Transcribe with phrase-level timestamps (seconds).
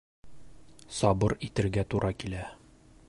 [0.99, 2.45] Сабыр итергә тура килә.